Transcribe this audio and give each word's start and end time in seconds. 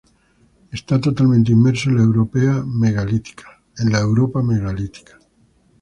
Está 0.71 0.99
totalmente 0.99 1.51
inmerso 1.51 1.91
en 1.91 1.97
la 1.97 2.01
Europa 2.01 2.65
megalítica. 2.65 3.61